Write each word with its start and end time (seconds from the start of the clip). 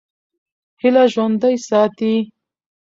هیله 0.81 1.03
ژوندۍ 1.13 1.55
ساتئ. 1.67 2.15